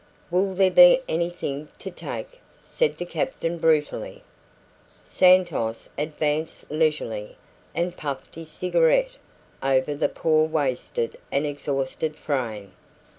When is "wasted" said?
10.47-11.19